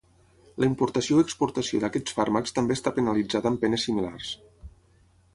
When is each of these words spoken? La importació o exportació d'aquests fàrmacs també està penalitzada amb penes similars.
La 0.61 0.67
importació 0.67 1.17
o 1.17 1.25
exportació 1.25 1.81
d'aquests 1.83 2.15
fàrmacs 2.19 2.55
també 2.55 2.77
està 2.77 2.93
penalitzada 2.95 3.51
amb 3.51 3.61
penes 3.65 3.85
similars. 3.89 4.31